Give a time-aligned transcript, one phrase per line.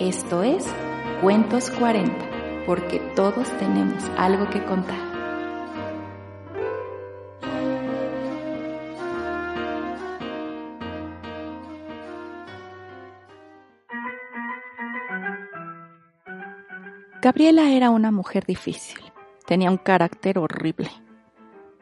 [0.00, 0.64] Esto es
[1.20, 4.96] Cuentos 40, porque todos tenemos algo que contar.
[17.20, 18.98] Gabriela era una mujer difícil.
[19.44, 20.90] Tenía un carácter horrible.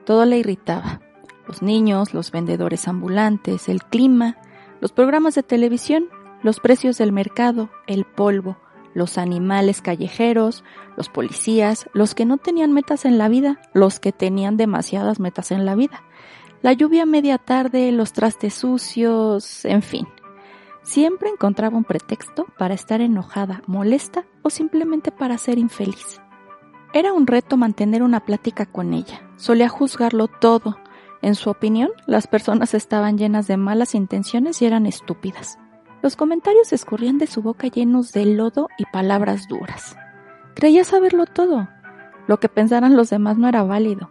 [0.05, 1.01] Todo le irritaba.
[1.47, 4.39] Los niños, los vendedores ambulantes, el clima,
[4.81, 6.09] los programas de televisión
[6.43, 8.57] los precios del mercado, el polvo,
[8.95, 10.65] los animales callejeros,
[10.97, 15.51] los policías, los que no tenían metas en la vida, los que tenían demasiadas metas
[15.51, 16.03] en la vida,
[16.63, 20.09] la lluvia media tarde, los trastes sucios, en fin.
[20.83, 26.21] Siempre encontraba un pretexto para estar enojada, molesta o simplemente para ser infeliz.
[26.95, 29.21] Era un reto mantener una plática con ella.
[29.37, 30.79] Solía juzgarlo todo.
[31.21, 35.59] En su opinión, las personas estaban llenas de malas intenciones y eran estúpidas.
[36.03, 39.97] Los comentarios escurrían de su boca llenos de lodo y palabras duras.
[40.55, 41.69] Creía saberlo todo.
[42.27, 44.11] Lo que pensaran los demás no era válido,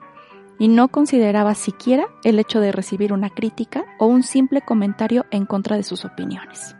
[0.60, 5.46] y no consideraba siquiera el hecho de recibir una crítica o un simple comentario en
[5.46, 6.76] contra de sus opiniones.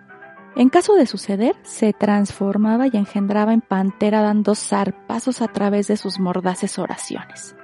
[0.56, 5.98] En caso de suceder, se transformaba y engendraba en pantera dando zarpazos a través de
[5.98, 7.56] sus mordaces oraciones.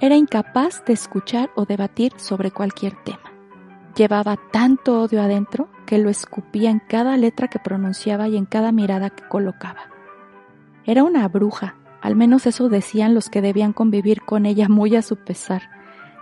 [0.00, 3.37] Era incapaz de escuchar o debatir sobre cualquier tema.
[3.96, 8.72] Llevaba tanto odio adentro que lo escupía en cada letra que pronunciaba y en cada
[8.72, 9.80] mirada que colocaba.
[10.84, 15.02] Era una bruja, al menos eso decían los que debían convivir con ella muy a
[15.02, 15.70] su pesar.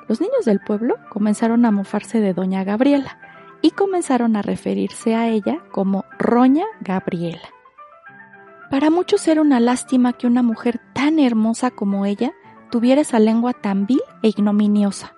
[0.08, 3.18] Los niños del pueblo comenzaron a mofarse de doña Gabriela
[3.60, 7.48] y comenzaron a referirse a ella como Roña Gabriela.
[8.70, 12.32] Para muchos era una lástima que una mujer tan hermosa como ella
[12.70, 15.14] tuviera esa lengua tan vil e ignominiosa.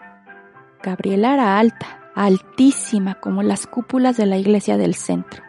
[0.83, 5.45] Gabriela era alta, altísima como las cúpulas de la iglesia del centro,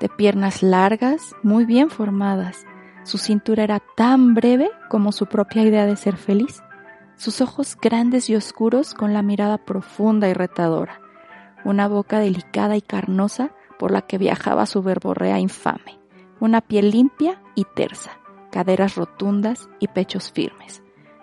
[0.00, 2.66] de piernas largas, muy bien formadas.
[3.04, 6.60] Su cintura era tan breve como su propia idea de ser feliz.
[7.16, 11.00] Sus ojos grandes y oscuros con la mirada profunda y retadora.
[11.64, 16.00] Una boca delicada y carnosa por la que viajaba su verborrea infame.
[16.40, 18.18] Una piel limpia y tersa,
[18.50, 20.82] caderas rotundas y pechos firmes.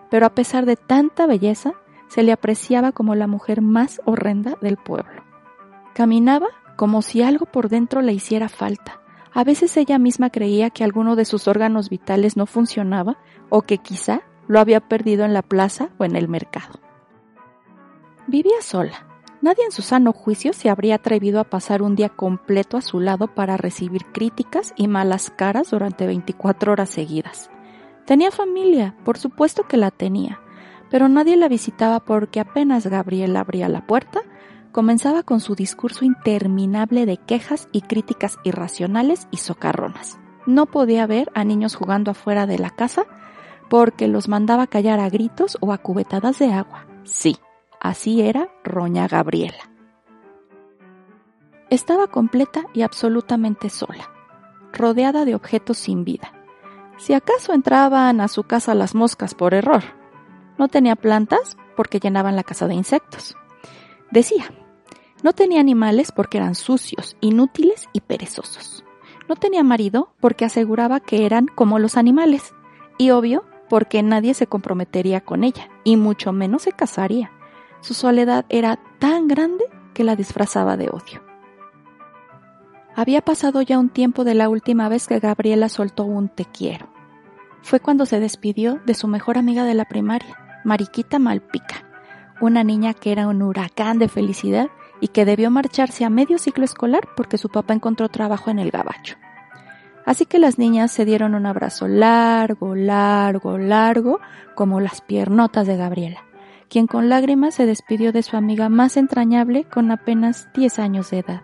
[0.09, 1.73] Pero a pesar de tanta belleza,
[2.07, 5.23] se le apreciaba como la mujer más horrenda del pueblo.
[5.93, 9.01] Caminaba como si algo por dentro le hiciera falta.
[9.33, 13.17] A veces ella misma creía que alguno de sus órganos vitales no funcionaba
[13.49, 16.79] o que quizá lo había perdido en la plaza o en el mercado.
[18.27, 19.07] Vivía sola.
[19.41, 22.99] Nadie en su sano juicio se habría atrevido a pasar un día completo a su
[22.99, 27.51] lado para recibir críticas y malas caras durante 24 horas seguidas.
[28.05, 30.39] Tenía familia, por supuesto que la tenía,
[30.89, 34.21] pero nadie la visitaba porque apenas Gabriel abría la puerta,
[34.71, 40.19] comenzaba con su discurso interminable de quejas y críticas irracionales y socarronas.
[40.45, 43.05] No podía ver a niños jugando afuera de la casa
[43.69, 46.85] porque los mandaba callar a gritos o a cubetadas de agua.
[47.03, 47.37] Sí,
[47.79, 49.71] así era Roña Gabriela.
[51.69, 54.11] Estaba completa y absolutamente sola,
[54.71, 56.31] rodeada de objetos sin vida.
[56.97, 59.83] Si acaso entraban a su casa las moscas por error,
[60.57, 63.35] no tenía plantas porque llenaban la casa de insectos.
[64.11, 64.45] Decía,
[65.23, 68.83] no tenía animales porque eran sucios, inútiles y perezosos.
[69.27, 72.53] No tenía marido porque aseguraba que eran como los animales.
[72.97, 77.31] Y obvio, porque nadie se comprometería con ella, y mucho menos se casaría.
[77.81, 81.23] Su soledad era tan grande que la disfrazaba de odio.
[82.95, 86.87] Había pasado ya un tiempo de la última vez que Gabriela soltó un te quiero.
[87.61, 90.37] Fue cuando se despidió de su mejor amiga de la primaria.
[90.65, 91.85] Mariquita Malpica,
[92.41, 94.69] una niña que era un huracán de felicidad
[94.99, 98.71] y que debió marcharse a medio ciclo escolar porque su papá encontró trabajo en el
[98.71, 99.15] gabacho.
[100.05, 104.19] Así que las niñas se dieron un abrazo largo, largo, largo,
[104.55, 106.23] como las piernotas de Gabriela,
[106.67, 111.19] quien con lágrimas se despidió de su amiga más entrañable con apenas 10 años de
[111.19, 111.41] edad.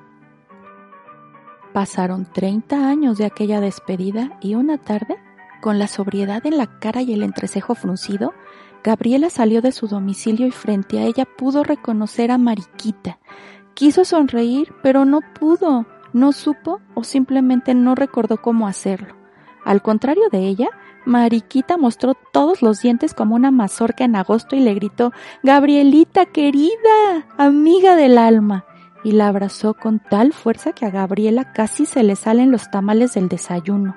[1.74, 5.18] Pasaron 30 años de aquella despedida y una tarde,
[5.62, 8.34] con la sobriedad en la cara y el entrecejo fruncido,
[8.84, 13.20] Gabriela salió de su domicilio y frente a ella pudo reconocer a Mariquita.
[13.74, 19.16] Quiso sonreír, pero no pudo, no supo o simplemente no recordó cómo hacerlo.
[19.64, 20.70] Al contrario de ella,
[21.06, 25.12] Mariquita mostró todos los dientes como una mazorca en agosto y le gritó
[25.44, 28.66] Gabrielita querida, amiga del alma,
[29.04, 33.16] y la abrazó con tal fuerza que a Gabriela casi se le salen los tamales
[33.16, 33.96] del desayuno.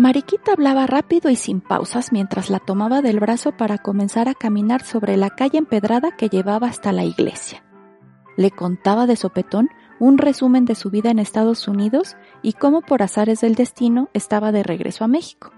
[0.00, 4.82] Mariquita hablaba rápido y sin pausas mientras la tomaba del brazo para comenzar a caminar
[4.82, 7.62] sobre la calle empedrada que llevaba hasta la iglesia.
[8.38, 9.68] Le contaba de sopetón
[9.98, 14.52] un resumen de su vida en Estados Unidos y cómo por azares del destino estaba
[14.52, 15.52] de regreso a México.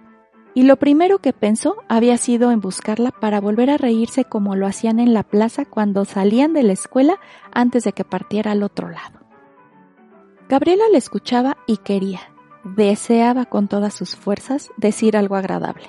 [0.55, 4.67] Y lo primero que pensó había sido en buscarla para volver a reírse como lo
[4.67, 7.21] hacían en la plaza cuando salían de la escuela
[7.53, 9.21] antes de que partiera al otro lado.
[10.49, 12.32] Gabriela le escuchaba y quería,
[12.65, 15.89] Deseaba con todas sus fuerzas decir algo agradable,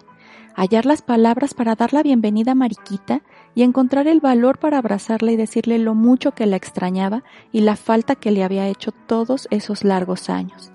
[0.55, 3.21] hallar las palabras para dar la bienvenida a Mariquita
[3.53, 7.75] y encontrar el valor para abrazarla y decirle lo mucho que la extrañaba y la
[7.75, 10.71] falta que le había hecho todos esos largos años.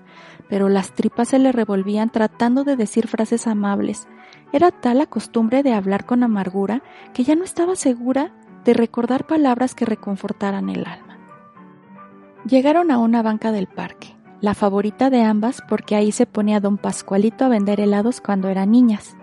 [0.47, 4.07] Pero las tripas se le revolvían tratando de decir frases amables.
[4.53, 6.81] Era tal la costumbre de hablar con amargura
[7.13, 11.19] que ya no estaba segura de recordar palabras que reconfortaran el alma.
[12.45, 16.77] Llegaron a una banca del parque la favorita de ambas porque ahí se ponía don
[16.77, 19.17] Pascualito a vender helados cuando eran niñas.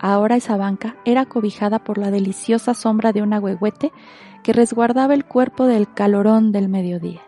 [0.00, 3.92] Ahora esa banca era cobijada por la deliciosa sombra de un agüehuete
[4.44, 7.22] que resguardaba el cuerpo del calorón del mediodía.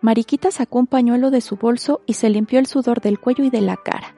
[0.00, 3.50] Mariquita sacó un pañuelo de su bolso y se limpió el sudor del cuello y
[3.50, 4.14] de la cara.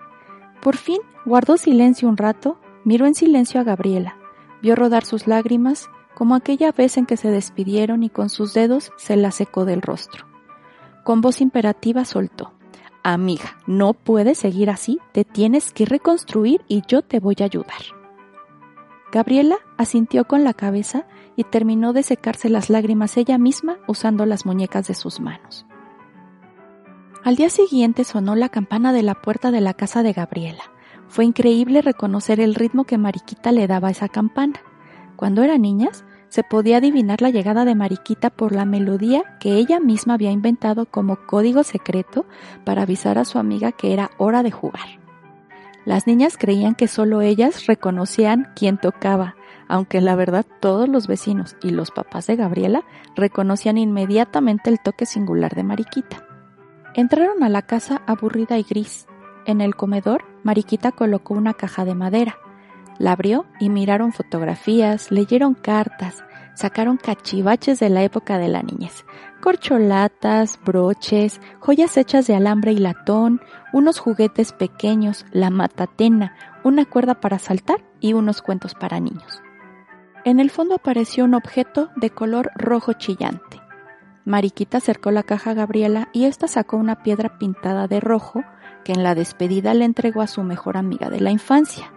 [0.60, 4.16] Por fin guardó silencio un rato, miró en silencio a Gabriela,
[4.62, 8.92] vio rodar sus lágrimas como aquella vez en que se despidieron y con sus dedos
[8.96, 10.31] se la secó del rostro.
[11.04, 12.52] Con voz imperativa soltó.
[13.02, 17.82] Amiga, no puedes seguir así, te tienes que reconstruir y yo te voy a ayudar.
[19.12, 21.06] Gabriela asintió con la cabeza
[21.36, 25.66] y terminó de secarse las lágrimas ella misma usando las muñecas de sus manos.
[27.24, 30.62] Al día siguiente sonó la campana de la puerta de la casa de Gabriela.
[31.08, 34.60] Fue increíble reconocer el ritmo que Mariquita le daba a esa campana.
[35.16, 39.80] Cuando eran niñas, se podía adivinar la llegada de Mariquita por la melodía que ella
[39.80, 42.24] misma había inventado como código secreto
[42.64, 44.98] para avisar a su amiga que era hora de jugar.
[45.84, 49.36] Las niñas creían que solo ellas reconocían quién tocaba,
[49.68, 52.82] aunque la verdad todos los vecinos y los papás de Gabriela
[53.14, 56.24] reconocían inmediatamente el toque singular de Mariquita.
[56.94, 59.06] Entraron a la casa aburrida y gris.
[59.44, 62.38] En el comedor, Mariquita colocó una caja de madera,
[63.02, 66.22] la abrió y miraron fotografías, leyeron cartas,
[66.54, 69.04] sacaron cachivaches de la época de la niñez,
[69.40, 73.40] corcholatas, broches, joyas hechas de alambre y latón,
[73.72, 79.42] unos juguetes pequeños, la matatena, una cuerda para saltar y unos cuentos para niños.
[80.24, 83.60] En el fondo apareció un objeto de color rojo chillante.
[84.24, 88.44] Mariquita acercó la caja a Gabriela y ésta sacó una piedra pintada de rojo
[88.84, 91.90] que en la despedida le entregó a su mejor amiga de la infancia.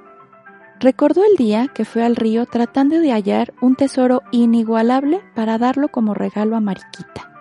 [0.86, 5.88] Recordó el día que fue al río tratando de hallar un tesoro inigualable para darlo
[5.88, 7.34] como regalo a Mariquita.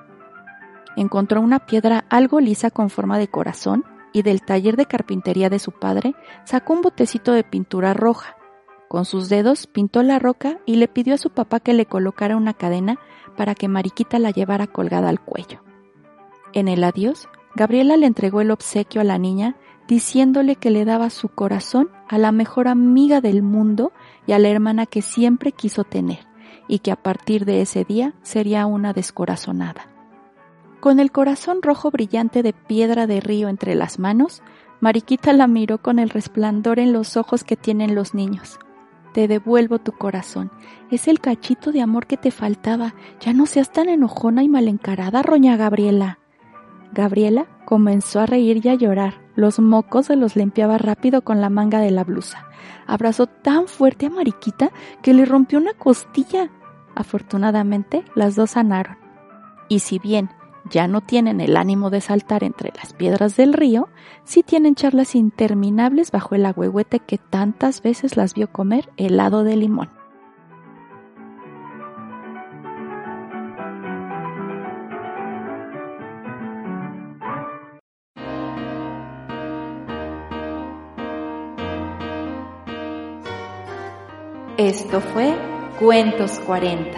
[0.97, 5.59] Encontró una piedra algo lisa con forma de corazón y del taller de carpintería de
[5.59, 6.15] su padre
[6.45, 8.35] sacó un botecito de pintura roja.
[8.89, 12.39] Con sus dedos pintó la roca y le pidió a su papá que le colocara
[12.39, 12.99] una cadena
[13.37, 15.61] para que Mariquita la llevara colgada al cuello.
[16.55, 19.55] En el adiós, Gabriela le entregó el obsequio a la niña
[19.89, 23.93] diciéndole que le daba su corazón a la mejor amiga del mundo
[24.27, 26.21] y a la hermana que siempre quiso tener,
[26.69, 29.89] y que a partir de ese día sería una descorazonada.
[30.81, 34.43] Con el corazón rojo brillante de piedra de río entre las manos,
[34.81, 38.59] Mariquita la miró con el resplandor en los ojos que tienen los niños.
[39.15, 40.51] Te devuelvo tu corazón.
[40.91, 42.95] Es el cachito de amor que te faltaba.
[43.21, 46.19] Ya no seas tan enojona y mal encarada, roña Gabriela.
[46.93, 49.24] Gabriela comenzó a reír y a llorar.
[49.37, 52.47] Los mocos se los limpiaba rápido con la manga de la blusa.
[52.87, 54.71] Abrazó tan fuerte a Mariquita
[55.03, 56.51] que le rompió una costilla.
[56.95, 58.97] Afortunadamente, las dos sanaron.
[59.69, 60.31] Y si bien
[60.71, 63.89] ya no tienen el ánimo de saltar entre las piedras del río,
[64.25, 69.57] sí tienen charlas interminables bajo el agüehuete que tantas veces las vio comer helado de
[69.57, 70.04] limón.
[84.57, 85.35] Esto fue
[85.81, 86.97] Cuentos 40.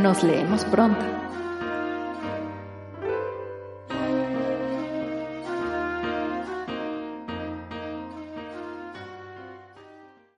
[0.00, 1.04] Nos leemos pronto.